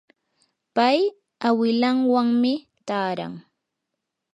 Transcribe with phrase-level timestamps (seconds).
[0.75, 0.99] pay
[1.47, 2.53] awilanwanmi
[2.87, 3.33] taaran.